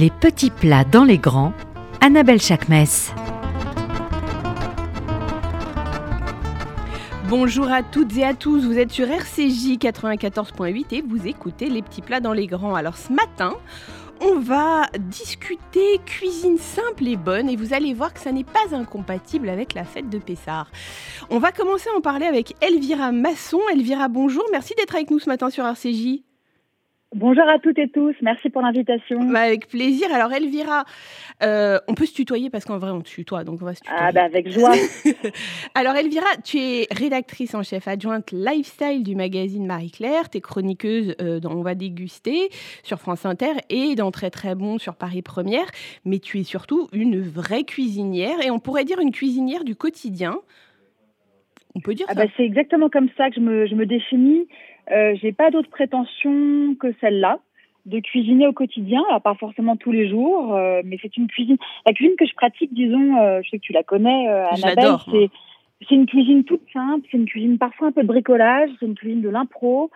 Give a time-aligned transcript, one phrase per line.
[0.00, 1.52] Les petits plats dans les grands,
[2.00, 2.84] Annabelle Chakmes.
[7.28, 11.82] Bonjour à toutes et à tous, vous êtes sur RCJ 94.8 et vous écoutez les
[11.82, 12.76] petits plats dans les grands.
[12.76, 13.54] Alors ce matin,
[14.20, 18.72] on va discuter cuisine simple et bonne et vous allez voir que ça n'est pas
[18.72, 20.70] incompatible avec la fête de Pessard.
[21.28, 23.58] On va commencer à en parler avec Elvira Masson.
[23.72, 26.27] Elvira, bonjour, merci d'être avec nous ce matin sur RCJ.
[27.14, 29.18] Bonjour à toutes et tous, merci pour l'invitation.
[29.32, 30.08] Bah, avec plaisir.
[30.12, 30.84] Alors Elvira,
[31.42, 33.80] euh, on peut se tutoyer parce qu'en vrai on te tutoie, donc on va se
[33.80, 34.02] tutoyer.
[34.02, 34.74] Ah bah avec joie.
[35.74, 41.14] Alors Elvira, tu es rédactrice en chef adjointe lifestyle du magazine Marie-Claire, tu es chroniqueuse
[41.22, 42.50] euh, dans On va déguster
[42.82, 45.66] sur France Inter et dans Très Très Bon sur Paris Première,
[46.04, 50.36] mais tu es surtout une vraie cuisinière et on pourrait dire une cuisinière du quotidien.
[51.74, 52.24] On peut dire ah ça.
[52.26, 54.46] Bah c'est exactement comme ça que je me, je me définis.
[54.90, 57.40] Euh, j'ai pas d'autres prétentions que celle-là
[57.88, 61.56] de cuisiner au quotidien, alors pas forcément tous les jours, euh, mais c'est une cuisine.
[61.86, 64.96] La cuisine que je pratique, disons, euh, je sais que tu la connais, euh, Annabelle,
[65.10, 65.30] c'est
[65.88, 68.96] c'est une cuisine toute simple, c'est une cuisine parfois un peu de bricolage, c'est une
[68.96, 69.90] cuisine de l'impro,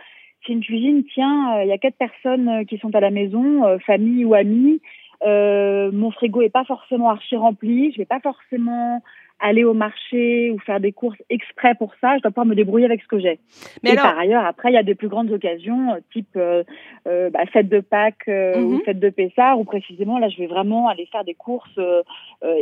[0.46, 4.24] c'est une cuisine, tiens, il y a quatre personnes qui sont à la maison, famille
[4.24, 4.80] ou amis,
[5.24, 9.02] mon frigo est pas forcément archi rempli, je vais pas forcément
[9.42, 12.86] aller au marché ou faire des courses exprès pour ça, je dois pouvoir me débrouiller
[12.86, 13.40] avec ce que j'ai.
[13.82, 14.04] Mais et alors...
[14.04, 16.62] par ailleurs, après, il y a de plus grandes occasions, type euh,
[17.08, 18.74] euh, bah, fête de Pâques euh, mm -hmm.
[18.74, 21.78] ou fête de Pessard, où précisément, là, je vais vraiment aller faire des courses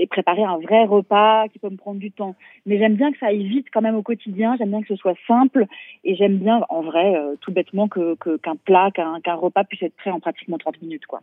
[0.00, 2.34] et préparer un vrai repas qui peut me prendre du temps.
[2.66, 4.96] Mais j'aime bien que ça aille vite quand même au quotidien, j'aime bien que ce
[4.96, 5.66] soit simple
[6.04, 7.08] et j'aime bien, en vrai,
[7.42, 10.82] tout bêtement, qu'un que, qu'un plat, qu'un qu repas puisse être prêt en pratiquement 30
[10.82, 11.06] minutes.
[11.06, 11.20] Quoi.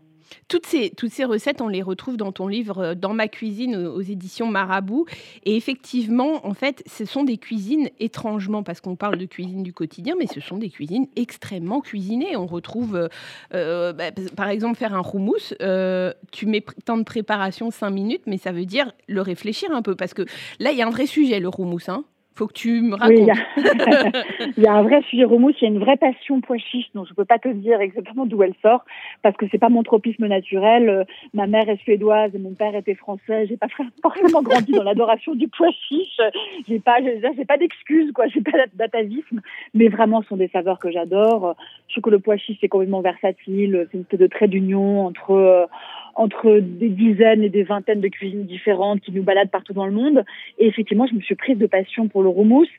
[0.48, 4.06] Toutes ces, toutes ces recettes, on les retrouve dans ton livre Dans ma cuisine aux
[4.16, 5.06] éditions Marabout.
[5.48, 9.72] Et effectivement, en fait, ce sont des cuisines étrangement, parce qu'on parle de cuisine du
[9.72, 12.36] quotidien, mais ce sont des cuisines extrêmement cuisinées.
[12.36, 13.08] On retrouve,
[13.54, 18.23] euh, bah, par exemple, faire un houmous, euh, tu mets temps de préparation 5 minutes,
[18.26, 20.23] mais ça veut dire le réfléchir un peu, parce que
[20.60, 21.88] là, il y a un vrai sujet, le houmous.
[21.88, 22.04] Hein
[22.37, 23.17] faut que tu me racontes.
[23.17, 23.27] Oui,
[24.58, 24.73] il, y a...
[24.73, 27.25] un vrai sujet remousse, il y a une vraie passion pois chiche, donc je peux
[27.25, 28.86] pas te dire exactement d'où elle sort,
[29.23, 31.05] parce que c'est pas mon tropisme naturel.
[31.33, 33.48] Ma mère est suédoise et mon père était français.
[33.48, 33.67] J'ai pas
[34.02, 36.21] forcément grandi dans l'adoration du pois chiche.
[36.67, 38.27] J'ai pas, j'ai pas d'excuses, quoi.
[38.27, 39.42] J'ai pas d'atavisme,
[39.73, 41.55] mais vraiment, ce sont des saveurs que j'adore.
[41.87, 43.87] Je trouve que le pois chiche c'est complètement versatile.
[43.92, 45.67] C'est une espèce de trait d'union entre
[46.17, 49.92] entre des dizaines et des vingtaines de cuisines différentes qui nous baladent partout dans le
[49.92, 50.26] monde.
[50.58, 52.70] Et effectivement, je me suis prise de passion pour le roumousse.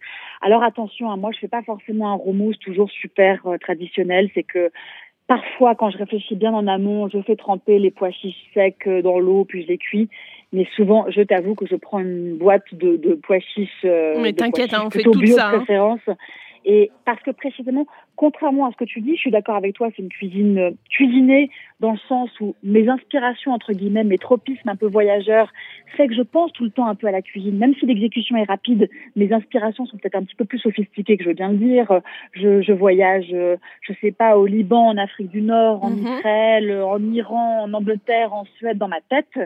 [0.42, 4.28] Alors attention, hein, moi je fais pas forcément un roumousse toujours super euh, traditionnel.
[4.34, 4.70] C'est que
[5.28, 9.02] parfois, quand je réfléchis bien en amont, je fais tremper les pois chiches secs euh,
[9.02, 10.08] dans l'eau, puis je les cuis.
[10.52, 13.84] Mais souvent, je t'avoue que je prends une boîte de, de pois chiches.
[13.84, 15.50] Euh, Mais t'inquiète, hein, on fait tout ça.
[15.50, 15.58] Hein.
[15.58, 16.00] Préférence.
[16.64, 17.86] Et parce que précisément,
[18.16, 20.70] contrairement à ce que tu dis, je suis d'accord avec toi, c'est une cuisine euh,
[20.90, 25.52] cuisinée dans le sens où mes inspirations, entre guillemets, mes tropismes un peu voyageurs,
[25.96, 27.56] fait que je pense tout le temps un peu à la cuisine.
[27.56, 31.24] Même si l'exécution est rapide, mes inspirations sont peut-être un petit peu plus sophistiquées que
[31.24, 32.00] je veux bien le dire.
[32.32, 35.94] Je, je voyage, euh, je sais pas, au Liban, en Afrique du Nord, en mm
[35.94, 36.18] -hmm.
[36.18, 39.38] Israël, en Iran, en Angleterre, en Suède, dans ma tête.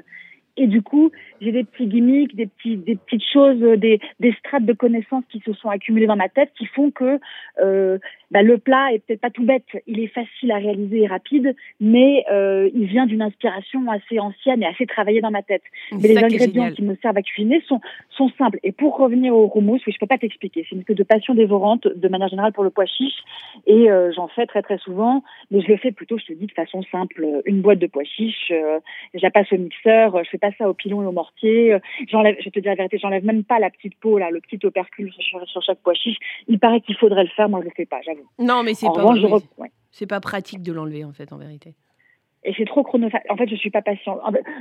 [0.56, 4.64] Et du coup, j'ai des petits gimmicks, des, petits, des petites choses, des, des strates
[4.64, 7.18] de connaissances qui se sont accumulées dans ma tête qui font que
[7.60, 7.98] euh,
[8.30, 11.54] bah, le plat est peut-être pas tout bête, il est facile à réaliser et rapide,
[11.80, 15.62] mais euh, il vient d'une inspiration assez ancienne et assez travaillée dans ma tête.
[15.92, 17.80] Mais les ingrédients qui me servent à cuisiner sont,
[18.10, 18.58] sont simples.
[18.62, 20.64] Et pour revenir au roumous, oui, je peux pas t'expliquer.
[20.68, 23.22] C'est une espèce de passion dévorante de manière générale pour le pois chiche
[23.66, 26.46] et euh, j'en fais très très souvent, mais je le fais plutôt, je te dis,
[26.46, 27.42] de façon simple.
[27.44, 28.80] Une boîte de pois chiche, euh,
[29.14, 31.78] je la passe au mixeur, je fais pas ça au pilon et au mortier.
[32.08, 34.58] J'enlève, je te dis la vérité, j'enlève même pas la petite peau là, le petit
[34.66, 36.18] opercule sur, sur chaque pois chiche.
[36.48, 38.28] Il paraît qu'il faudrait le faire, moi je le fais pas, j'avoue.
[38.38, 39.60] Non, mais c'est pas, revanche, re...
[39.60, 39.70] ouais.
[39.90, 41.74] c'est pas pratique de l'enlever en fait, en vérité.
[42.44, 43.22] Et c'est trop chronophage.
[43.30, 44.18] En fait, je suis pas patiente.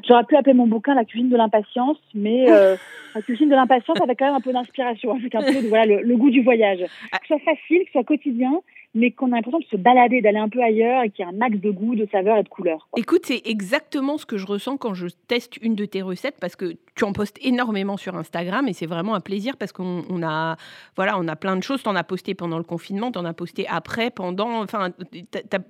[0.08, 2.76] J'aurais pu appeler mon bouquin La cuisine de l'impatience, mais euh,
[3.16, 5.86] la cuisine de l'impatience avec quand même un peu d'inspiration, avec un peu de, voilà,
[5.88, 6.80] le, le, goût du voyage.
[6.80, 8.62] Que ce soit facile, que ce soit quotidien,
[8.94, 11.30] mais qu'on a l'impression de se balader, d'aller un peu ailleurs et qu'il y a
[11.30, 12.88] un max de goût, de saveur et de couleur.
[12.98, 16.56] Écoute, c'est exactement ce que je ressens quand je teste une de tes recettes parce
[16.56, 20.24] que tu en postes énormément sur Instagram et c'est vraiment un plaisir parce qu'on on
[20.24, 20.58] a,
[20.96, 21.84] voilà, a plein de choses.
[21.84, 24.62] Tu en as posté pendant le confinement, tu en as posté après, pendant.
[24.62, 24.90] Enfin,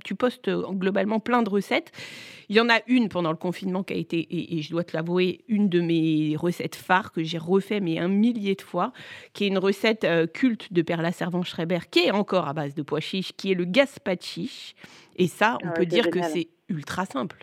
[0.03, 1.91] tu postes globalement plein de recettes.
[2.49, 4.83] Il y en a une pendant le confinement qui a été, et, et je dois
[4.83, 8.91] te l'avouer, une de mes recettes phares que j'ai refait mais un millier de fois,
[9.33, 12.81] qui est une recette euh, culte de Perla Servan-Schreiber qui est encore à base de
[12.81, 14.73] pois chiches, qui est le gazpacho.
[15.17, 16.21] Et ça, on ah, peut dire génial.
[16.21, 17.37] que c'est ultra simple.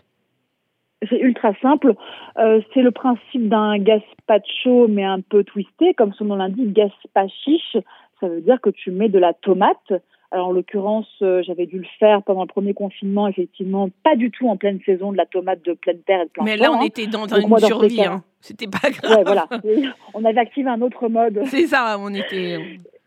[1.07, 1.95] C'est ultra simple.
[2.37, 7.77] Euh, c'est le principe d'un gazpacho, mais un peu twisté, comme son nom l'indique, gazpachiche.
[8.19, 9.93] Ça veut dire que tu mets de la tomate
[10.31, 14.29] Alors, en l'occurrence, euh, j'avais dû le faire pendant le premier confinement, effectivement, pas du
[14.29, 16.69] tout en pleine saison de la tomate de pleine terre et de plein Mais là,
[16.71, 16.85] on hein.
[16.85, 18.21] était dans une survie, hein.
[18.41, 19.19] c'était pas grave.
[19.19, 19.47] Ouais, voilà.
[20.13, 21.43] on avait activé un autre mode.
[21.45, 22.57] C'est ça, on était.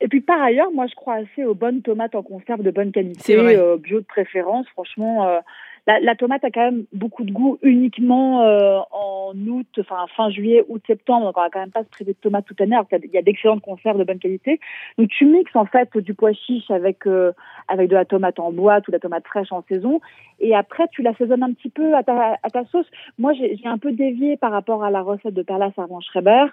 [0.00, 2.92] Et puis par ailleurs, moi je crois assez aux bonnes tomates en conserve de bonne
[2.92, 4.66] qualité, euh, bio de préférence.
[4.68, 5.40] Franchement, euh,
[5.86, 10.30] la, la, tomate a quand même beaucoup de goût uniquement euh, en août, enfin fin
[10.30, 11.26] juillet, août, septembre.
[11.26, 12.74] Donc on va quand même pas se priver de tomates toute l'année.
[12.74, 14.58] Alors qu'il y a d'excellentes conserves de bonne qualité.
[14.98, 17.32] Donc tu mixes en fait du pois chiche avec euh,
[17.68, 20.00] avec de la tomate en boîte ou de la tomate fraîche en saison.
[20.40, 22.86] Et après tu l'assaisonnes un petit peu à ta, à ta sauce.
[23.18, 26.46] Moi j'ai un peu dévié par rapport à la recette de Perla Servan-Schreiber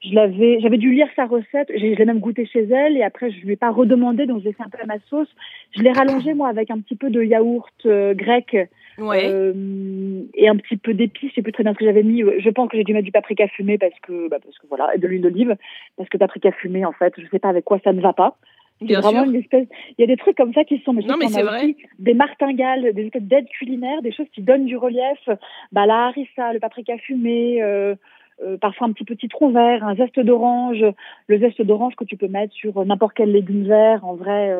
[0.00, 3.30] je l'avais, j'avais dû lire sa recette, je l'ai même goûté chez elle et après
[3.32, 5.28] je lui ai pas redemandé donc j'ai fait un peu à ma sauce.
[5.76, 8.56] Je l'ai rallongé moi avec un petit peu de yaourt euh, grec
[9.00, 12.22] euh, et un petit peu d'épices, je sais plus très bien ce que j'avais mis.
[12.38, 14.94] Je pense que j'ai dû mettre du paprika fumé parce que bah, parce que voilà
[14.94, 15.56] et de l'huile d'olive
[15.96, 18.36] parce que paprika fumé en fait, je sais pas avec quoi ça ne va pas.
[18.80, 19.32] Bien vraiment sûr.
[19.32, 19.66] une espèce.
[19.98, 20.92] Il y a des trucs comme ça qui sont.
[20.92, 21.74] Mais non, mais c'est vrai.
[21.98, 25.28] Des martingales, des espèces d'aides culinaires, des choses qui donnent du relief.
[25.72, 27.60] Bah la harissa, le paprika fumé.
[27.60, 27.96] Euh,
[28.44, 30.84] euh, parfois un petit peu citron vert, un zeste d'orange,
[31.26, 34.04] le zeste d'orange que tu peux mettre sur n'importe quel légume vert.
[34.04, 34.54] En vrai,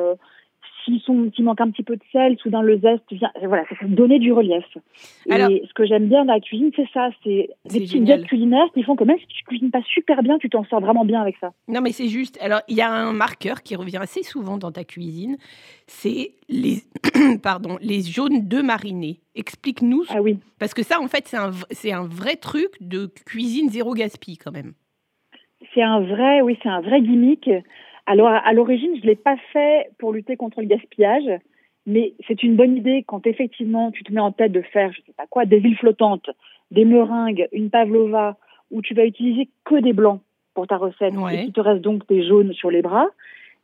[0.89, 3.31] euh, s'il manque un petit peu de sel, soudain le zeste vient.
[3.43, 4.65] Voilà, ça fait donner du relief.
[5.31, 8.27] Alors, et ce que j'aime bien dans la cuisine, c'est ça, c'est des petites aides
[8.27, 11.05] culinaires qui font que même si tu cuisines pas super bien, tu t'en sors vraiment
[11.05, 11.53] bien avec ça.
[11.69, 12.39] Non, mais c'est juste.
[12.41, 15.37] Alors, il y a un marqueur qui revient assez souvent dans ta cuisine,
[15.87, 16.83] c'est les,
[17.43, 19.21] pardon, les jaunes d'œufs marinés.
[19.35, 20.05] Explique-nous.
[20.09, 20.39] Ah oui.
[20.59, 24.37] Parce que ça, en fait, c'est un, c'est un vrai truc de cuisine zéro gaspille
[24.37, 24.73] quand même.
[25.75, 27.49] C'est un vrai, oui, c'est un vrai gimmick.
[28.11, 31.31] Alors, à l'origine, je ne l'ai pas fait pour lutter contre le gaspillage,
[31.85, 35.03] mais c'est une bonne idée quand effectivement tu te mets en tête de faire, je
[35.03, 36.31] sais pas quoi, des îles flottantes,
[36.71, 38.39] des meringues, une pavlova,
[38.71, 40.23] où tu vas utiliser que des blancs
[40.55, 41.35] pour ta recette, ouais.
[41.35, 43.09] et qu'il te reste donc des jaunes sur les bras.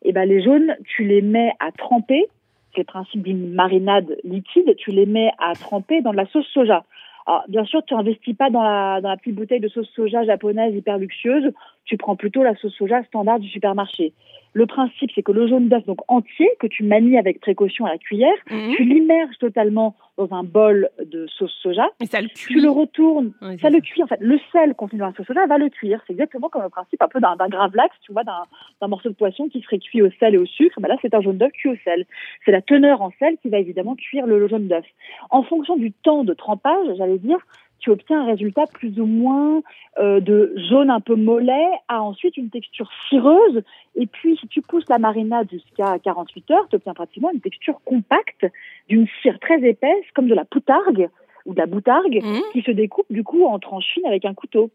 [0.03, 2.27] Et ben les jaunes, tu les mets à tremper.
[2.75, 4.77] C'est le principe d'une marinade liquide.
[4.77, 6.85] Tu les mets à tremper dans de la sauce soja.
[7.27, 10.25] Alors, bien sûr, tu n'investis pas dans la, dans la petite bouteille de sauce soja
[10.25, 11.53] japonaise hyper luxueuse.
[11.87, 14.13] Tu prends plutôt la sauce soja standard du supermarché.
[14.53, 17.91] Le principe, c'est que le jaune d'œuf, donc entier, que tu manies avec précaution à
[17.93, 18.75] la cuillère, Mhm.
[18.77, 21.89] tu l'immerges totalement dans un bol de sauce soja.
[22.01, 22.55] Et ça le cuit.
[22.55, 24.03] Tu le retournes, ça le cuit.
[24.03, 26.03] En fait, le sel contenu dans la sauce soja va le cuire.
[26.07, 28.45] C'est exactement comme le principe un peu d'un gravlax, tu vois, d'un
[28.81, 30.81] d'un morceau de poisson qui serait cuit au sel et au sucre.
[30.81, 32.07] Ben là, c'est un jaune d'œuf cuit au sel.
[32.45, 34.85] C'est la teneur en sel qui va évidemment cuire le, le jaune d'œuf.
[35.31, 37.39] En fonction du temps de trempage, j'allais dire,
[37.85, 39.61] tu obtiens un résultat plus ou moins
[39.99, 43.63] euh, de jaune un peu mollet à ensuite une texture cireuse.
[43.95, 47.79] Et puis, si tu pousses la marinade jusqu'à 48 heures, tu obtiens pratiquement une texture
[47.85, 48.47] compacte
[48.89, 51.11] d'une cire très épaisse, comme de la poutargue
[51.45, 52.41] ou de la boutargue, Mhm.
[52.55, 54.71] qui se découpe du coup en tranches fines avec un couteau.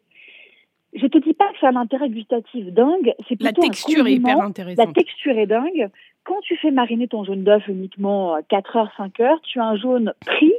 [0.94, 3.68] Je te dis pas que ça a un intérêt gustatif dingue, c'est La plutôt un
[3.70, 4.42] texture est hyper condiment.
[4.44, 4.94] La intéressante.
[4.96, 5.90] texture est dingue.
[6.24, 9.76] Quand tu fais mariner ton jaune d'œuf uniquement 4 heures, 5 heures, tu as un
[9.78, 10.54] jaune pris,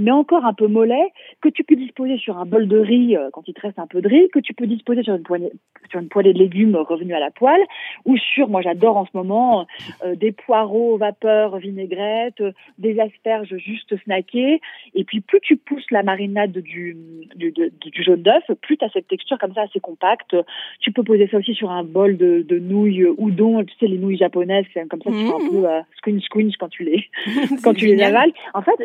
[0.00, 3.30] mais encore un peu mollet, que tu peux disposer sur un bol de riz euh,
[3.32, 5.52] quand il te reste un peu de riz, que tu peux disposer sur une poignée,
[5.90, 7.62] sur une poêlée de légumes revenus à la poêle,
[8.04, 9.66] ou sur, moi j'adore en ce moment,
[10.04, 14.60] euh, des poireaux vapeur vinaigrette, euh, des asperges juste snackées,
[14.94, 16.96] et puis plus tu pousses la marinade du,
[17.36, 20.36] du, du, du jaune d'œuf, plus tu as cette texture comme ça assez compacte.
[20.80, 23.98] Tu peux poser ça aussi sur un bol de, de nouilles udon, tu sais les
[23.98, 27.04] nouilles japonaises, c'est comme ça, tu fais un peu euh, squinch squinch quand tu les
[27.62, 28.32] quand tu les avales.
[28.54, 28.78] En fait,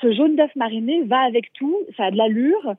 [0.00, 2.74] ce jaune d'œuf mariné va avec tout, ça a de l'allure,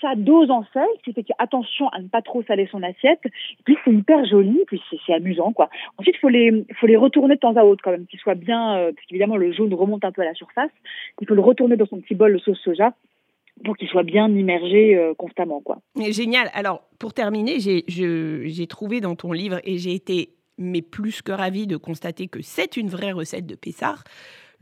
[0.00, 3.20] ça dose en sel, ce qui fait attention à ne pas trop saler son assiette.
[3.24, 5.70] Et puis c'est hyper joli, puis c'est amusant quoi.
[5.96, 8.76] Ensuite, faut les faut les retourner de temps à autre quand même, qu'ils soient bien,
[8.76, 10.70] euh, parce qu'évidemment le jaune remonte un peu à la surface.
[11.20, 12.94] Il faut le retourner dans son petit bol de sauce soja
[13.64, 15.78] pour qu'il soit bien immergé euh, constamment quoi.
[15.96, 16.48] Génial.
[16.54, 21.66] Alors, pour terminer, j'ai trouvé dans ton livre et j'ai été mais plus que ravie
[21.66, 24.04] de constater que c'est une vraie recette de Pessard.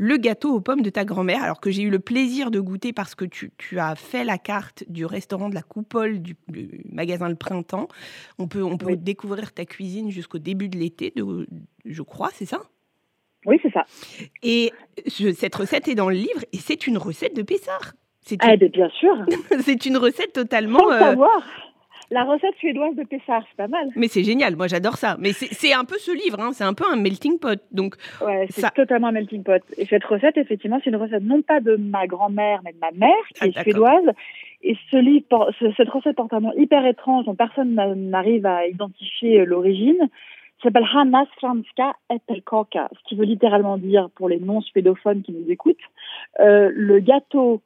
[0.02, 2.94] Le gâteau aux pommes de ta grand-mère, alors que j'ai eu le plaisir de goûter
[2.94, 6.80] parce que tu, tu as fait la carte du restaurant de la Coupole du, du
[6.90, 7.86] magasin Le Printemps.
[8.38, 8.96] On peut, on peut Oui.
[8.96, 11.12] découvrir ta cuisine jusqu'au début de l'été,
[11.84, 12.62] je crois, c'est ça?
[13.44, 13.84] Oui, c'est ça.
[14.42, 14.72] Et
[15.06, 17.92] je- cette recette est dans le livre et c'est une recette de Pessard.
[18.22, 19.14] C'est Ah, une, ben, bien sûr.
[19.60, 20.78] c'est une recette totalement.
[20.78, 21.42] Sans euh, savoir.
[22.12, 23.88] La recette suédoise de Pessard, c'est pas mal.
[23.94, 25.16] Mais c'est génial, moi j'adore ça.
[25.20, 27.60] Mais c'est un peu ce livre, hein, c'est un peu un melting pot.
[27.70, 29.62] Donc, Ouais, c'est Ça- totalement un melting pot.
[29.78, 32.90] Et cette recette, effectivement, c'est une recette non pas de ma grand-mère, mais de ma
[32.90, 34.04] mère, qui Ah, est suédoise.
[34.62, 38.66] Et ce livre, cette recette porte un nom hyper étrange dont personne n'a- n'arrive à
[38.66, 40.08] identifier euh, l'origine.
[40.62, 45.76] S'appelle Hannas Franska Äppelkaka, ce qui veut littéralement dire, pour les non-suédophones qui nous écoutent,
[46.40, 47.62] euh, le gâteau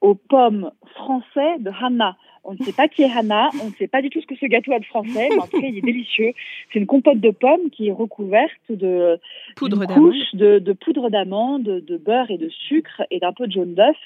[0.00, 2.16] aux pommes français de Hannah.
[2.44, 4.36] On ne sait pas qui est Hannah, on ne sait pas du tout ce que
[4.36, 6.32] ce gâteau a de français, mais en tout cas, il est délicieux.
[6.72, 9.20] C'est une compote de pommes qui est recouverte de
[9.56, 13.52] poudre couche de, de, poudre d'amande, de beurre et de sucre et d'un peu de
[13.52, 13.96] jaune d'œuf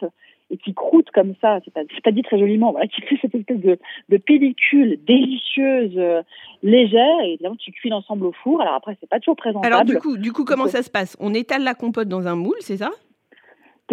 [0.53, 3.35] et qui croûte comme ça, c'est pas, pas dit très joliment, voilà, qui fait cette
[3.35, 3.79] espèce de,
[4.11, 6.23] de pellicule délicieuse, euh,
[6.63, 8.61] légère, et évidemment tu cuis l'ensemble au four.
[8.61, 9.73] Alors après, c'est pas toujours présentable.
[9.73, 11.17] Alors du coup, du coup comment ça se passe?
[11.19, 12.91] On étale la compote dans un moule, c'est ça?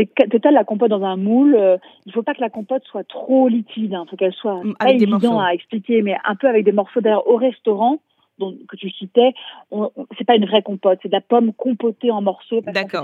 [0.05, 1.55] Tu étales la compote dans un moule.
[1.55, 3.91] Euh, il faut pas que la compote soit trop liquide.
[3.91, 6.71] Il hein, faut qu'elle soit mm, pas évident à expliquer, mais un peu avec des
[6.71, 7.99] morceaux d'air au restaurant
[8.67, 9.33] que tu citais,
[10.17, 12.61] c'est pas une vraie compote, c'est de la pomme compotée en morceaux.
[12.61, 13.03] D'accord.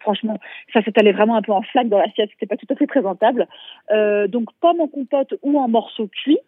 [0.00, 0.38] Franchement,
[0.72, 3.46] ça s'est vraiment un peu en flaque dans l'assiette, c'était pas tout à fait présentable.
[3.92, 6.40] Euh, donc pomme en compote ou en morceaux cuits.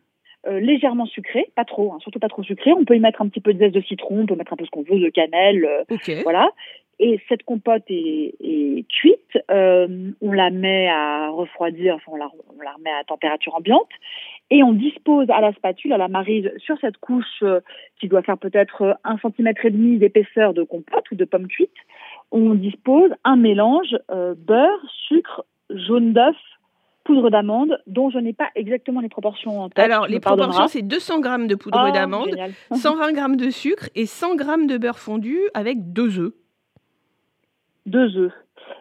[0.46, 2.70] Euh, légèrement sucré, pas trop, hein, surtout pas trop sucré.
[2.74, 4.56] On peut y mettre un petit peu de zeste de citron, on peut mettre un
[4.56, 6.50] peu ce qu'on veut, de cannelle, euh, voilà.
[6.98, 12.28] Et cette compote est, est cuite, euh, on la met à refroidir, enfin on la,
[12.56, 13.90] on la remet à température ambiante,
[14.50, 17.60] et on dispose à la spatule, à la marise, sur cette couche euh,
[18.00, 21.72] qui doit faire peut-être un centimètre et demi d'épaisseur de compote ou de pomme cuite,
[22.30, 26.36] on dispose un mélange euh, beurre, sucre, jaune d'œuf,
[27.04, 29.84] poudre d'amande, dont je n'ai pas exactement les proportions en tête.
[29.84, 32.34] Alors, les proportions, c'est 200 g de poudre oh, d'amande,
[32.72, 36.32] 120 g de sucre et 100 g de beurre fondu avec deux œufs.
[37.86, 38.32] Deux œufs.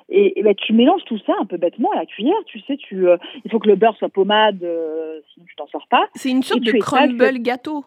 [0.10, 2.38] Et, ben, tu mélanges tout ça un peu bêtement à la cuillère.
[2.46, 5.68] Tu sais, tu, euh, il faut que le beurre soit pommade, euh, sinon tu t'en
[5.68, 6.08] sors pas.
[6.16, 7.84] C'est une sorte de crumble gâteau.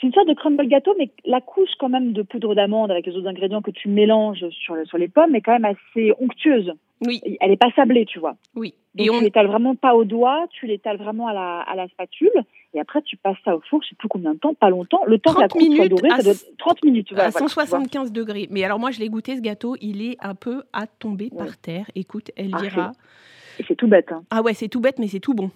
[0.00, 3.06] C'est une sorte de crumble gâteau, mais la couche quand même de poudre d'amande avec
[3.06, 6.72] les autres ingrédients que tu mélanges sur, sur les pommes est quand même assez onctueuse.
[7.04, 7.20] Oui.
[7.40, 8.36] Elle n'est pas sablée, tu vois.
[8.54, 8.74] Oui.
[8.94, 9.18] Donc et on...
[9.18, 12.32] tu l'étales vraiment pas au doigt, tu l'étales vraiment à la, à la spatule,
[12.74, 15.00] et après tu passes ça au four, je sais plus combien de temps, pas longtemps.
[15.06, 17.12] Le temps que la minutes soit dorée, ça doit être 30 minutes.
[17.16, 18.48] à 175 degrés.
[18.50, 21.56] Mais alors moi, je l'ai goûté ce gâteau, il est un peu à tomber par
[21.58, 21.90] terre.
[21.94, 22.92] Écoute, Elvira.
[22.94, 24.12] Ah, c'est tout bête.
[24.12, 24.22] Hein.
[24.30, 25.50] Ah ouais, c'est tout bête, mais c'est tout bon.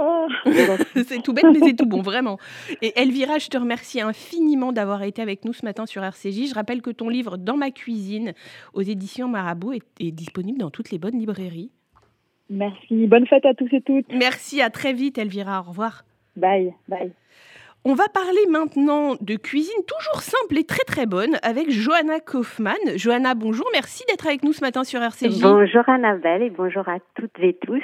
[0.00, 0.28] Oh.
[0.94, 2.38] c'est tout bête, mais c'est tout bon, vraiment.
[2.82, 6.50] Et Elvira, je te remercie infiniment d'avoir été avec nous ce matin sur RCJ.
[6.50, 8.32] Je rappelle que ton livre Dans ma cuisine
[8.74, 11.72] aux éditions Marabout est, disponible dans toutes les bonnes librairies.
[12.48, 13.06] Merci.
[13.08, 14.06] Bonne fête à tous et toutes.
[14.12, 14.62] Merci.
[14.62, 15.60] À très vite, Elvira.
[15.60, 16.04] Au revoir.
[16.36, 16.74] Bye.
[16.86, 17.12] Bye.
[17.84, 22.76] On va parler maintenant de cuisine toujours simple et très très bonne avec Johanna Kaufmann.
[22.96, 25.40] Johanna, bonjour, merci d'être avec nous ce matin sur RCJ.
[25.40, 27.82] Bonjour Annabelle et bonjour à toutes et tous.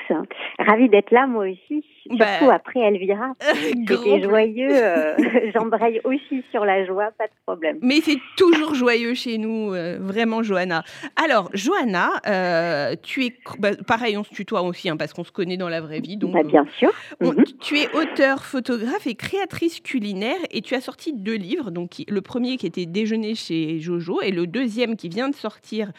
[0.58, 3.34] Ravie d'être là moi aussi, bah, surtout après Elvira.
[3.40, 5.14] C'était joyeux, euh,
[5.54, 7.78] j'embraye aussi sur la joie, pas de problème.
[7.80, 10.82] Mais c'est toujours joyeux chez nous, euh, vraiment Johanna.
[11.24, 15.32] Alors Johanna, euh, tu es, bah, pareil on se tutoie aussi hein, parce qu'on se
[15.32, 16.16] connaît dans la vraie vie.
[16.16, 16.90] Donc, bah, bien sûr.
[17.20, 17.44] Mhm.
[17.60, 21.70] Tu es auteur, photographe et créatrice culinaire et tu as sorti deux livres.
[21.70, 25.92] Donc le premier qui était Déjeuner chez Jojo et le deuxième qui vient de sortir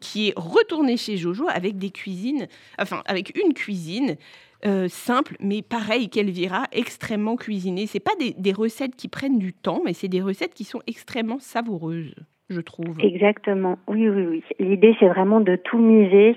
[0.00, 4.16] qui est Retourné chez Jojo avec des cuisines, enfin avec une cuisine
[4.64, 7.86] euh, simple, mais pareil qu'Elvira, extrêmement cuisinée.
[7.86, 11.38] C'est pas des, recettes qui prennent du temps, mais c'est des recettes qui sont extrêmement
[11.38, 12.14] savoureuses,
[12.48, 12.96] je trouve.
[13.00, 13.78] Exactement.
[13.86, 14.44] Oui, oui, oui.
[14.58, 16.36] L'idée, c'est vraiment de tout miser.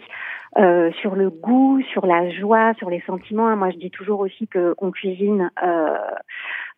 [0.58, 3.56] Euh, sur le goût, sur la joie, sur les sentiments.
[3.56, 5.96] Moi, je dis toujours aussi que on cuisine euh,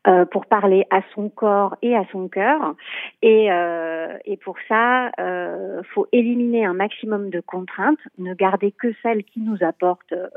[0.07, 2.75] euh, pour parler à son corps et à son cœur.
[3.21, 8.93] Et, euh, et pour ça, euh, faut éliminer un maximum de contraintes, ne garder que
[9.03, 10.27] celles qui nous apportent euh,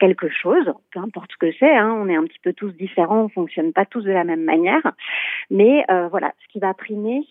[0.00, 1.76] quelque chose, peu importe ce que c'est.
[1.76, 4.42] Hein, on est un petit peu tous différents, on fonctionne pas tous de la même
[4.42, 4.82] manière.
[5.50, 7.24] Mais euh, voilà, ce qui va primer,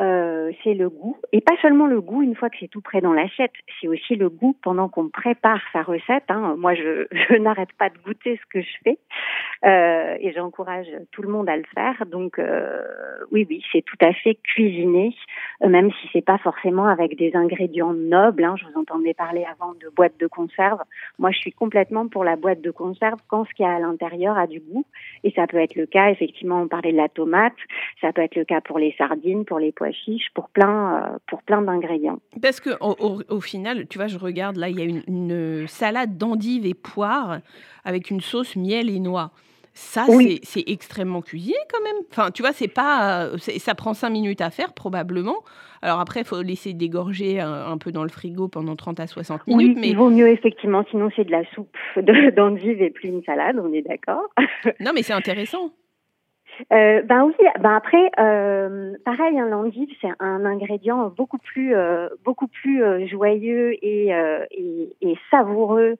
[0.00, 1.16] euh, c'est le goût.
[1.32, 4.14] Et pas seulement le goût une fois que c'est tout prêt dans l'assiette, c'est aussi
[4.14, 6.24] le goût pendant qu'on prépare sa recette.
[6.28, 6.54] Hein.
[6.56, 8.98] Moi, je, je n'arrête pas de goûter ce que je fais
[9.64, 12.06] euh, et j'encourage tout le monde à le faire.
[12.06, 12.80] Donc, euh,
[13.32, 15.14] oui, oui, c'est tout à fait cuisiné,
[15.64, 18.44] euh, même si c'est pas forcément avec des ingrédients nobles.
[18.44, 18.54] Hein.
[18.56, 20.80] Je vous entendais parler avant de boîte de conserve.
[21.18, 23.80] Moi, je suis complètement pour la boîte de conserve quand ce qu'il y a à
[23.80, 24.84] l'intérieur a du goût.
[25.24, 27.56] Et ça peut être le cas, effectivement, on parlait de la tomate,
[28.00, 29.87] ça peut être le cas pour les sardines, pour les poissons
[30.34, 32.18] pour plein, euh, pour plein d'ingrédients.
[32.40, 36.66] Parce que au, final, tu vois, je regarde là, il y a une, salade d'endives
[36.66, 37.38] et poires
[37.84, 39.30] avec une sauce miel et noix.
[39.74, 40.06] Ça,
[40.42, 42.02] c'est extrêmement cuisiné quand même.
[42.10, 45.36] Enfin, tu vois, c'est pas, euh, ça prend cinq minutes à faire probablement.
[45.82, 49.46] Alors après, il faut laisser dégorger un, peu dans le frigo pendant 30 à 60
[49.46, 49.78] minutes.
[49.80, 49.90] mais...
[49.90, 51.76] il vaut mieux effectivement, sinon c'est de la soupe
[52.36, 54.28] d'endives et plus une salade, on est d'accord.
[54.80, 55.70] non, mais c'est intéressant.
[56.72, 62.08] Euh, ben oui, ben après, euh, pareil, un l'endive, c'est un ingrédient beaucoup plus, euh,
[62.24, 65.96] beaucoup plus euh, joyeux et, euh, et, et, savoureux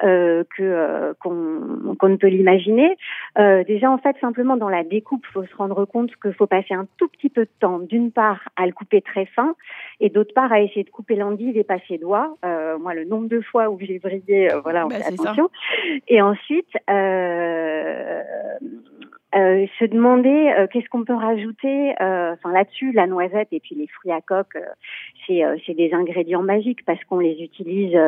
[0.00, 2.96] que qu'on qu'on ne peut l'imaginer.
[3.36, 6.86] déjà, en fait, simplement dans la découpe, faut se rendre compte qu'il faut passer un
[6.96, 9.54] tout petit peu de temps, d'une part à le couper très fin,
[10.00, 12.36] et d'autre part à essayer de couper l'endive et pas ses doigts.
[12.42, 15.50] moi, le nombre de fois où j'ai brillé, voilà, on bah, fait attention.
[16.08, 16.68] Et ensuite.
[19.34, 21.94] Euh, euh, se demander euh, qu'est-ce qu'on peut rajouter.
[22.00, 24.56] Euh, enfin là-dessus, la noisette et puis les fruits à coque,
[25.26, 27.98] c'est c'est des ingrédients magiques parce qu'on les utilise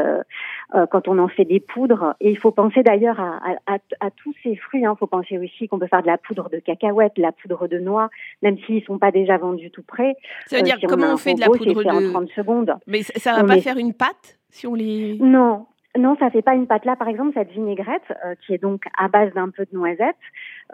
[0.91, 2.15] quand on en fait des poudres.
[2.21, 4.81] Et il faut penser d'ailleurs à, à, à, tous ces fruits.
[4.81, 4.97] Il hein.
[4.99, 7.79] faut penser aussi qu'on peut faire de la poudre de cacahuète, de la poudre de
[7.79, 8.11] noix,
[8.43, 10.17] même s'ils sont pas déjà vendus tout près.
[10.47, 12.75] Ça veut dire comment on, fait de la poudre de en 30 secondes.
[12.87, 15.67] Mais ça, ça va pas faire une pâte si on les Non,
[15.97, 16.97] non, ça fait pas une pâte là.
[16.97, 20.17] Par exemple, cette vinaigrette, euh, qui est donc à base d'un peu de noisettes,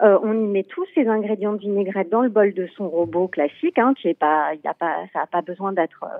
[0.01, 3.27] euh, on y met tous ces ingrédients de vinaigrette dans le bol de son robot
[3.27, 6.17] classique, hein, qui est pas, il a pas, ça a pas besoin d'être euh,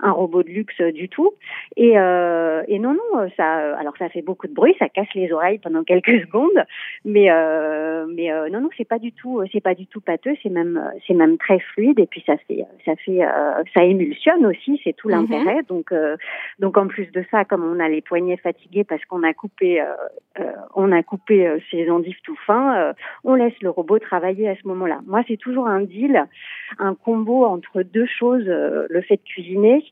[0.00, 1.34] un robot de luxe du tout.
[1.76, 5.58] Et, et non, non, ça, alors ça fait beaucoup de bruit, ça casse les oreilles
[5.58, 6.64] pendant quelques secondes,
[7.04, 7.28] mais
[8.08, 11.14] mais non, non, c'est pas du tout, c'est pas du tout pâteux, c'est même, c'est
[11.14, 11.98] même très fluide.
[11.98, 13.20] Et puis ça fait, ça fait,
[13.74, 15.14] ça émulsionne aussi, c'est tout mhm.
[15.14, 15.62] l'intérêt.
[15.68, 15.92] Donc
[16.58, 19.80] donc en plus de ça, comme on a les poignets fatigué parce qu'on a coupé,
[19.80, 19.88] euh, euh,
[20.74, 22.92] on a coupé euh, ses endives tout fins,
[23.24, 25.00] on laisse le robot travailler à ce moment-là.
[25.06, 26.26] Moi, c'est toujours un deal,
[26.78, 28.44] un combo entre deux choses.
[28.46, 29.84] le fait de cuisiner,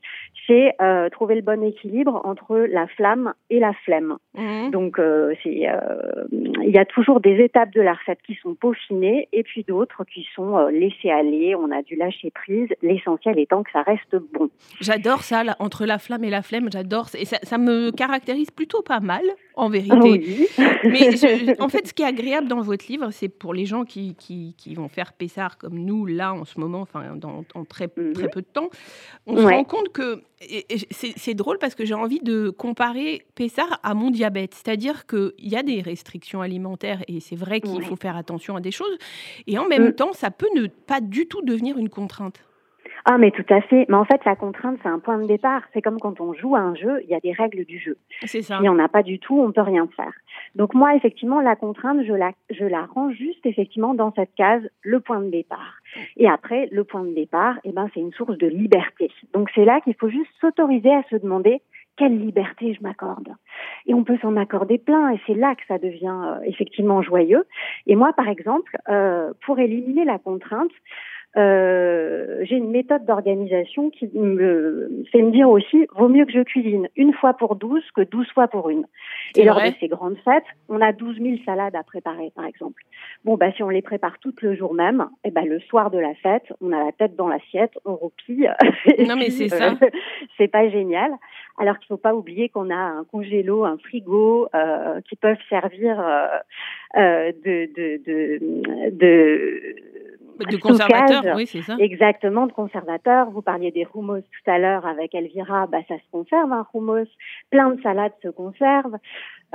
[0.47, 0.75] c'est
[1.11, 4.17] trouver le bon équilibre entre la flamme et la flemme.
[4.33, 4.71] Mmh.
[4.71, 4.99] Donc,
[5.43, 5.67] c'est,
[6.31, 10.03] il y a toujours des étapes de la recette qui sont peaufinées et puis d'autres
[10.05, 11.55] qui sont laissées aller.
[11.55, 12.69] On a dû lâcher prise.
[12.81, 14.49] L'essentiel étant que ça reste bon.
[14.81, 16.69] J'adore ça, entre la flamme et la flemme.
[16.71, 17.07] J'adore.
[17.17, 19.23] Et ça, ça me caractérise plutôt pas mal,
[19.55, 20.47] en vérité.
[20.83, 24.15] Mais en fait, ce qui est agréable dans votre livre, c'est pour les gens qui,
[24.15, 28.13] qui, vont faire Pessard comme nous, là, en ce moment, enfin, dans, en très, mhm.
[28.13, 28.69] très peu de temps,
[29.25, 33.93] on se rend compte que c'est drôle parce que j'ai envie de comparer Pessard à
[33.93, 34.53] mon diabète.
[34.53, 38.61] C'est-à-dire qu'il y a des restrictions alimentaires et c'est vrai qu'il faut faire attention à
[38.61, 38.97] des choses.
[39.47, 39.95] Et en même mm.
[39.95, 42.43] temps, ça peut ne pas du tout devenir une contrainte.
[43.09, 43.85] Ah, mais tout à fait.
[43.87, 45.61] Mais en fait, la contrainte, c'est un point de départ.
[45.73, 47.97] C'est comme quand on joue à un jeu, il y a des règles du jeu.
[48.25, 48.59] C'est ça.
[48.61, 50.11] Si on n'a pas du tout, on peut rien faire.
[50.55, 54.67] Donc moi, effectivement, la contrainte, je la, je la rends juste effectivement dans cette case,
[54.81, 55.75] le point de départ.
[56.17, 59.11] Et après, le point de départ, eh ben, c'est une source de liberté.
[59.33, 61.61] Donc c'est là qu'il faut juste s'autoriser à se demander
[61.97, 63.29] quelle liberté je m'accorde.
[63.87, 67.45] Et on peut s'en accorder plein, et c'est là que ça devient euh, effectivement joyeux.
[67.87, 70.71] Et moi, par exemple, euh, pour éliminer la contrainte,
[71.35, 76.41] euh, j'ai une méthode d'organisation qui me fait me dire aussi, vaut mieux que je
[76.41, 78.85] cuisine une fois pour douze que douze fois pour une.
[79.35, 82.83] Et lors de ces grandes fêtes, on a douze mille salades à préparer, par exemple.
[83.25, 85.91] Bon, bah, si on les prépare toutes le jour même, et eh ben, le soir
[85.91, 88.51] de la fête, on a la tête dans l'assiette, on roupille.
[89.07, 89.73] Non, mais c'est ça.
[90.37, 91.11] c'est pas génial.
[91.57, 95.99] Alors qu'il faut pas oublier qu'on a un congélo, un frigo, euh, qui peuvent servir
[95.99, 96.27] euh,
[96.97, 99.75] euh de, de, de,
[100.39, 101.75] de de conservateur, oui, c'est ça.
[101.79, 103.29] Exactement, de conservateur.
[103.29, 107.09] Vous parliez des hummus tout à l'heure avec Elvira, bah, ça se conserve un hummus.
[107.49, 108.97] Plein de salades se conservent.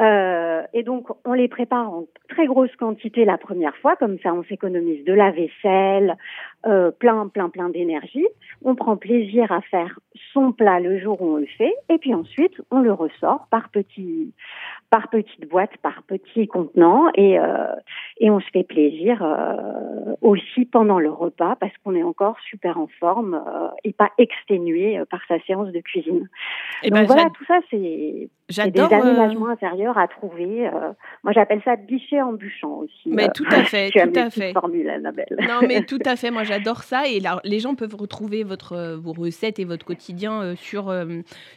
[0.01, 4.33] Euh, et donc, on les prépare en très grosse quantité la première fois, comme ça
[4.33, 6.17] on s'économise de la vaisselle,
[6.67, 8.27] euh, plein, plein, plein d'énergie.
[8.65, 9.99] On prend plaisir à faire
[10.33, 13.69] son plat le jour où on le fait, et puis ensuite on le ressort par
[13.69, 14.33] petits,
[14.93, 17.75] par petites boîtes, par petits contenants, et euh,
[18.19, 22.77] et on se fait plaisir euh, aussi pendant le repas parce qu'on est encore super
[22.77, 26.29] en forme euh, et pas exténué par sa séance de cuisine.
[26.83, 30.69] Et eh Donc ben, voilà, tout ça c'est des aménagements intérieurs à trouver.
[31.23, 33.09] moi j'appelle ça bichet en bûchant aussi.
[33.09, 34.53] Mais tout à fait, tout à fait.
[34.53, 35.37] Formule, Annabelle.
[35.41, 38.97] Non mais tout à fait, moi j'adore ça et là, les gens peuvent retrouver votre
[38.97, 40.95] vos recettes et votre quotidien sur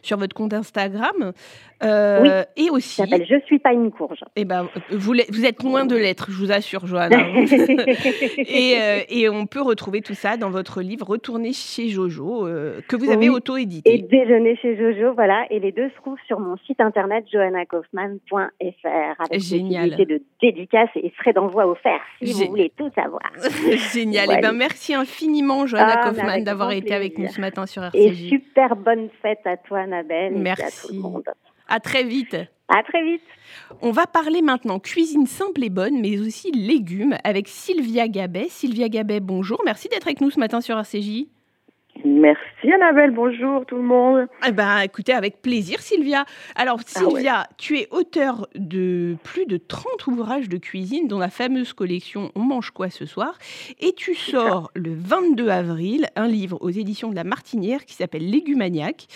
[0.02, 1.34] sur votre compte Instagram.
[1.82, 2.30] oui.
[2.58, 3.02] Et aussi.
[3.02, 4.24] Je suis pas une courge.
[4.36, 7.18] Eh ben, vous, vous êtes loin de l'être, je vous assure, Johanna.
[8.38, 12.80] et, euh, et, on peut retrouver tout ça dans votre livre Retourner chez Jojo, euh,
[12.88, 13.94] que vous avez auto-édité.
[13.94, 15.46] Et Déjeuner chez Jojo, voilà.
[15.50, 19.96] Et les deux se trouvent sur mon site internet johannakoffman.fr avec Génial.
[19.96, 23.22] des de dédicaces et frais d'envoi offerts si vous voulez tout savoir.
[23.94, 24.32] Génial.
[24.32, 27.84] Et eh ben, merci infiniment, Johanna ah, Kaufmann, d'avoir été avec nous ce matin sur
[27.84, 27.96] RCJ.
[27.96, 30.34] Et super bonne fête à toi, Annabelle.
[30.36, 30.62] Merci.
[30.62, 31.24] Et à tout le monde.
[31.68, 32.38] À très vite.
[32.68, 33.22] À très vite.
[33.82, 38.48] On va parler maintenant cuisine simple et bonne, mais aussi légumes avec Sylvia Gabet.
[38.50, 39.62] Sylvia Gabet, bonjour.
[39.66, 41.26] Merci d'être avec nous ce matin sur RCJ.
[42.06, 44.28] Merci Annabelle, bonjour tout le monde.
[44.48, 46.26] Eh ben, écoutez, avec plaisir Sylvia.
[46.56, 51.32] Alors Ah Sylvia, tu es auteur de plus de 30 ouvrages de cuisine, dont la
[51.32, 53.40] fameuse collection On mange quoi ce soir
[53.80, 58.30] Et tu sors le 22 avril un livre aux éditions de La Martinière qui s'appelle
[58.30, 59.08] Légumaniac,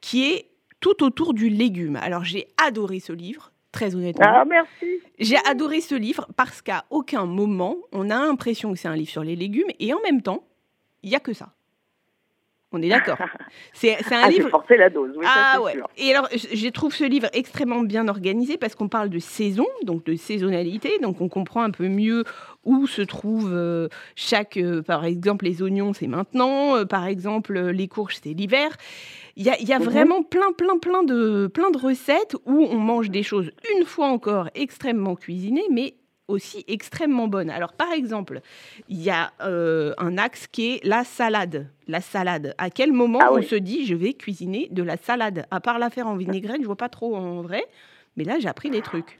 [0.00, 0.46] qui est
[0.80, 1.94] tout autour du légume.
[2.02, 4.26] Alors j'ai adoré ce livre, très honnêtement.
[4.26, 5.00] Ah merci.
[5.20, 9.10] J'ai adoré ce livre parce qu'à aucun moment on a l'impression que c'est un livre
[9.10, 10.42] sur les légumes et en même temps,
[11.04, 11.52] il n'y a que ça.
[12.72, 13.18] On est d'accord.
[13.74, 14.48] C'est un Ah, livre.
[14.48, 15.72] forcé la dose, oui, Ah ouais.
[15.72, 15.88] sûr.
[15.98, 20.04] Et alors, je trouve ce livre extrêmement bien organisé parce qu'on parle de saison, donc
[20.04, 22.24] de saisonnalité, donc on comprend un peu mieux
[22.64, 27.58] où se trouve euh, chaque, euh, par exemple, les oignons, c'est maintenant, euh, par exemple,
[27.58, 28.70] les courges, c'est l'hiver.
[29.36, 29.84] Il y a, il y a Mhm.
[29.84, 34.06] vraiment plein, plein, plein de, plein de recettes où on mange des choses, une fois
[34.08, 35.94] encore, extrêmement cuisinées, mais
[36.28, 37.50] aussi extrêmement bonnes.
[37.50, 38.40] Alors, par exemple,
[38.88, 41.68] il y a euh, un axe qui est la salade.
[41.88, 42.54] La salade.
[42.58, 43.44] À quel moment Ah on oui.
[43.44, 45.46] se dit je vais cuisiner de la salade?
[45.50, 47.64] À part la faire en vinaigrette, je vois pas trop en vrai.
[48.16, 49.18] Mais là, j'ai appris des trucs.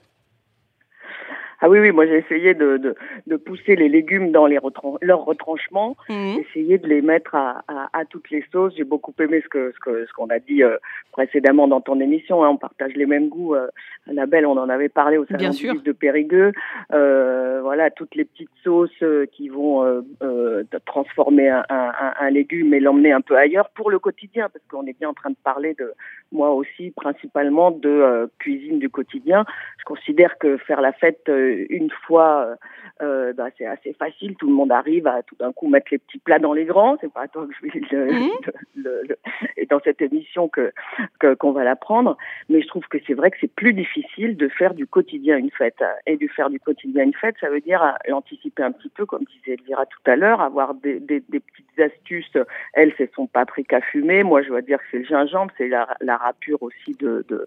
[1.63, 2.95] Ah oui, oui, moi j'ai essayé de, de,
[3.29, 6.41] de pousser les légumes dans les retran- leurs retranchements, Mhm.
[6.41, 8.75] essayer de les mettre à, à, à toutes les sauces.
[8.77, 10.77] J'ai beaucoup aimé ce que ce que ce qu'on a dit euh,
[11.13, 12.43] précédemment dans ton émission.
[12.45, 12.49] hein.
[12.51, 13.55] On partage les mêmes goûts.
[13.55, 13.69] Euh,
[14.11, 15.39] Annabelle, on en avait parlé au salon
[15.77, 16.51] du de Périgueux.
[16.93, 22.15] Euh, voilà, toutes les petites sauces euh, qui vont euh, euh, transformer un, un, un-
[22.19, 25.15] un légume et l'emmener un peu ailleurs pour le quotidien, parce qu'on est bien en
[25.15, 25.93] train de parler de
[26.33, 29.45] moi aussi principalement de cuisine du quotidien.
[29.79, 31.29] Je considère que faire la fête
[31.71, 32.57] une fois, euh,
[33.03, 34.37] euh, bah, c'est assez facile.
[34.37, 36.97] Tout le monde arrive à tout d'un coup mettre les petits plats dans les grands.
[37.01, 38.07] C'est pas à toi que je vais le,
[38.77, 39.19] le- le-
[39.57, 40.73] et dans cette émission que
[41.37, 42.17] qu'on va l'apprendre.
[42.49, 45.51] Mais je trouve que c'est vrai que c'est plus difficile de faire du quotidien une
[45.51, 45.83] fête.
[46.07, 49.25] Et de faire du quotidien une fête, ça veut dire l'anticiper un petit peu, comme
[49.25, 52.37] disait Elvira tout à l'heure, avoir des, des, des petites astuces.
[52.75, 54.23] Elle, c'est son paprika fumé.
[54.23, 57.47] Moi, je dois dire que c'est le gingembre, c'est la, la râpure aussi de de-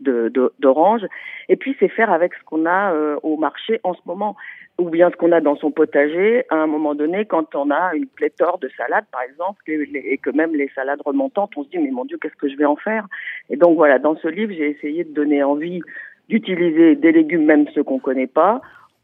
[0.00, 1.02] de- de- d'orange.
[1.48, 4.36] Et puis, c'est faire avec ce qu'on a euh, au marché en ce moment,
[4.78, 7.94] ou bien ce qu'on a dans son potager à un moment donné, quand on a
[7.94, 11.78] une pléthore de salades, par exemple, et, que même les salades remontantes, on se dit,
[11.78, 13.06] mais mon Dieu, qu'est-ce que je vais en faire?
[13.50, 15.80] Et donc, voilà, dans ce livre, j'ai essayé de donner envie
[16.28, 18.60] d'utiliser des légumes, même ceux qu'on connaît pas,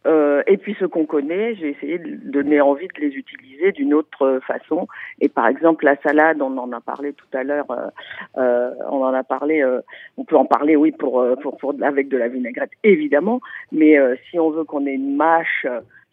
[0.07, 3.95] euh, et puis ceux qu'on connaît, j'ai essayé de donner envie de les utiliser d'une
[3.95, 4.89] autre façon.
[5.21, 7.71] Et par exemple, la salade, on en a parlé tout à l'heure.
[7.71, 7.89] euh,
[8.39, 9.65] euh, on en a parlé.
[10.17, 13.41] on peut en parler, oui, pour, pour, avec de la vinaigrette, évidemment.
[13.71, 13.97] Mais
[14.31, 15.67] si on veut qu'on ait une mâche,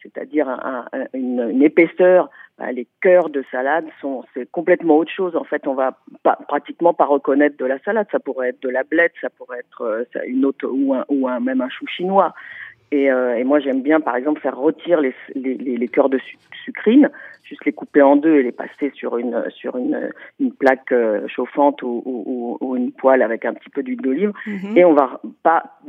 [0.04, 5.36] c'est-à-dire un, un- une, épaisseur, bah, les cœurs de salade sont c'est complètement autre chose.
[5.36, 5.98] En fait, on va
[6.48, 8.08] pratiquement pas reconnaître de la salade.
[8.12, 11.86] Ça pourrait être de la blette, ça pourrait être une autre ou même un chou
[11.88, 12.34] chinois.
[12.92, 16.10] Et, euh, et moi, j'aime bien, par exemple, faire rôtir les, les, les, les cœurs
[16.10, 17.10] de su- sucrine,
[17.44, 21.28] juste les couper en deux et les passer sur une sur une, une plaque euh,
[21.28, 24.34] chauffante ou, ou, ou une poêle avec un petit peu d'huile d'olive.
[24.48, 24.76] Mhm.
[24.78, 25.80] Et on va pas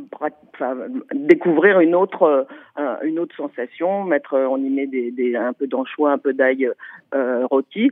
[0.55, 0.77] enfin,
[1.15, 2.43] découvrir une autre euh,
[2.77, 4.05] un- une autre sensation.
[4.05, 6.69] Mettre, euh, on y met des, des un peu d'anchois, un peu d'ail
[7.15, 7.91] euh, rôti.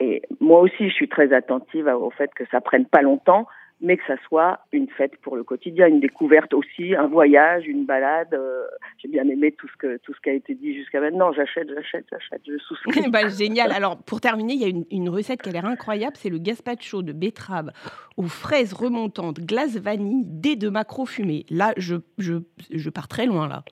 [0.00, 3.46] Et moi aussi, je suis très attentive au fait que ça prenne pas longtemps
[3.80, 7.84] mais que ça soit une fête pour le quotidien, une découverte aussi, un voyage, une
[7.86, 8.34] balade.
[8.34, 8.64] euh,
[8.98, 11.32] J'ai bien aimé tout ce que tout ce qui a été dit jusqu'à maintenant.
[11.32, 13.08] J'achète, j'achète, j'achète, je souscris.
[13.10, 13.70] Bah, génial.
[13.72, 16.16] Alors, pour terminer, il y a une, une recette qui a l'air incroyable.
[16.16, 17.70] C'est le gazpacho de betterave
[18.16, 21.46] aux fraises remontantes, glace vanille, dés de maquereau fumé.
[21.50, 22.34] Là, je, je,
[22.70, 23.62] je pars très loin, là.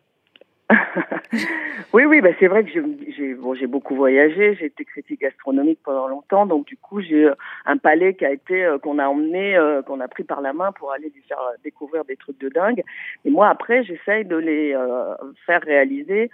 [1.92, 6.08] oui, oui, bah c'est vrai que j'ai bon, beaucoup voyagé, j'ai été critique gastronomique pendant
[6.08, 7.34] longtemps, donc du coup j'ai euh,
[7.64, 10.52] un palais qui a été euh, qu'on a emmené, euh, qu'on a pris par la
[10.52, 12.82] main pour aller lui faire découvrir des trucs de dingue.
[13.24, 15.14] Et moi après j'essaye de les euh,
[15.46, 16.30] faire réaliser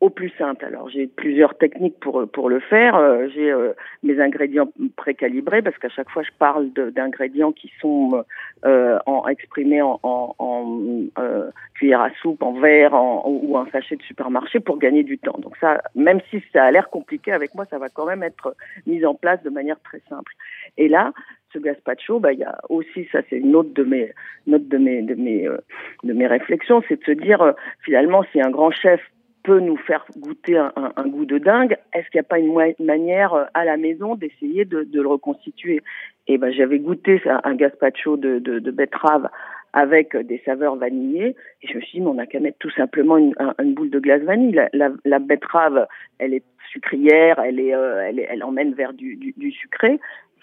[0.00, 0.64] au plus simple.
[0.64, 2.96] Alors j'ai plusieurs techniques pour pour le faire.
[2.96, 8.24] Euh, j'ai euh, mes ingrédients précalibrés parce qu'à chaque fois je parle d'ingrédients qui sont
[8.64, 10.80] euh, en, exprimés en, en, en,
[11.18, 15.18] euh, cuillère à soupe, en verre en, ou un sachet de supermarché pour gagner du
[15.18, 15.38] temps.
[15.38, 18.54] Donc ça, même si ça a l'air compliqué avec moi, ça va quand même être
[18.86, 20.32] mis en place de manière très simple.
[20.78, 21.12] Et là,
[21.52, 24.12] ce gazpacho, bah il y a aussi ça, c'est une autre de mes,
[24.46, 25.58] autre de mes, de mes, euh,
[26.04, 29.00] de mes réflexions, c'est de se dire euh, finalement si un grand chef
[29.42, 33.34] peut nous faire goûter un, goût de dingue, est-ce qu'il n'y a pas une manière
[33.34, 35.82] euh, à la maison d'essayer de, le reconstituer?
[36.26, 38.38] Et ben j'avais goûté un gazpacho de,
[38.70, 39.28] betterave
[39.72, 41.36] avec des saveurs vanillées.
[41.62, 43.90] Et je me suis dit, on n'a qu'à mettre tout simplement une, un- une boule
[43.90, 44.60] de glace vanille.
[44.72, 45.86] La, betterave,
[46.18, 49.98] elle est sucrière, elle, est, euh, elle, emmène vers du, sucré.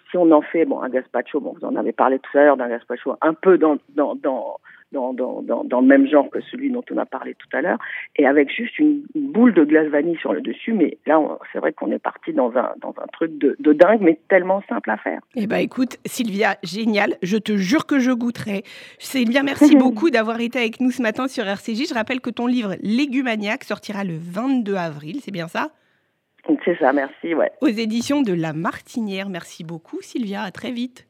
[0.10, 2.57] Si on en fait bon un gazpacho, bon vous en avez parlé tout à l'heure
[2.57, 3.77] d'un gazpacho un peu dans
[4.91, 7.80] dans, dans, dans, le même genre que celui dont on a parlé tout à l'heure,
[8.15, 10.73] et avec juste une, boule de glace vanille sur le dessus.
[10.73, 11.21] Mais là,
[11.52, 14.62] c'est vrai qu'on est parti dans un, dans un truc de, de, dingue, mais tellement
[14.69, 15.19] simple à faire.
[15.36, 17.15] Eh ben, écoute, Sylvia, génial.
[17.21, 18.63] Je te jure que je goûterai.
[19.00, 21.89] Sylvia, merci beaucoup d'avoir été avec nous ce matin sur RCJ.
[21.89, 25.69] Je rappelle que ton livre Légumaniac sortira le 22 avril, c'est bien ça?
[26.63, 27.52] C'est ça, merci, ouais.
[27.62, 29.30] Aux éditions de La Martinière.
[29.30, 30.43] Merci beaucoup, Sylvia.
[30.43, 31.07] À très vite.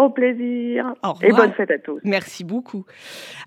[0.00, 0.94] Au plaisir.
[1.22, 2.00] Et bonne fête à tous.
[2.04, 2.86] Merci beaucoup.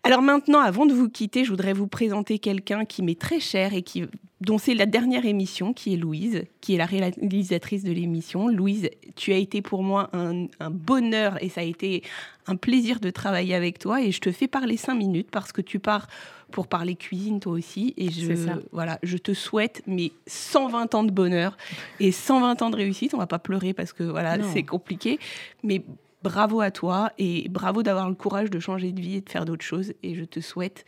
[0.03, 3.73] Alors maintenant, avant de vous quitter, je voudrais vous présenter quelqu'un qui m'est très cher
[3.73, 4.05] et qui,
[4.41, 8.49] dont c'est la dernière émission, qui est Louise, qui est la réalisatrice de l'émission.
[8.49, 12.03] Louise, tu as été pour moi un, bonheur et ça a été
[12.45, 14.01] un plaisir de travailler avec toi.
[14.01, 16.07] Et je te fais parler cinq minutes parce que tu pars
[16.51, 17.95] pour parler cuisine toi aussi.
[17.97, 18.33] Et je,
[18.71, 21.57] voilà, je te souhaite mes 120 ans de bonheur
[21.99, 23.15] et 120 ans de réussite.
[23.15, 25.19] On va pas pleurer parce que voilà, c'est compliqué.
[25.63, 25.83] Mais
[26.23, 29.45] bravo à toi et bravo d'avoir le courage de changer de vie et de faire
[29.45, 29.93] d'autres choses.
[30.03, 30.85] Et je te souhaite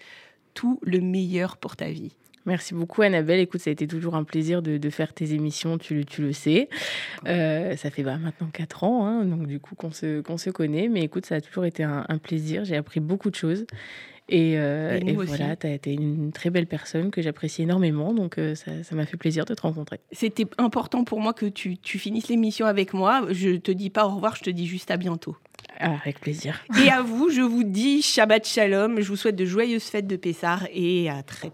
[0.54, 2.16] tout le meilleur pour ta vie.
[2.46, 3.40] Merci beaucoup Annabelle.
[3.40, 6.70] Écoute, ça a été toujours un plaisir de, faire tes émissions, tu, tu le sais.
[7.26, 10.52] Euh, ça fait bah, maintenant 4 ans, hein, donc du coup qu'on se, qu'on se
[10.52, 10.88] connaît.
[10.88, 12.64] Mais écoute, ça a toujours été un, un plaisir.
[12.64, 13.66] J'ai appris beaucoup de choses.
[14.28, 18.14] Et, euh, voilà, tu as été une très belle personne que j'apprécie énormément.
[18.14, 20.00] Donc, euh, ça m'a fait plaisir de te rencontrer.
[20.12, 23.26] C'était important pour moi que tu, tu finisses l'émission avec moi.
[23.30, 25.38] Je te dis pas au revoir, je te dis juste à bientôt.
[25.80, 26.64] Ah, avec plaisir.
[26.84, 29.02] Et à vous, je vous dis Shabbat Shalom.
[29.02, 31.44] Je vous souhaite de joyeuses fêtes de Pessah et à très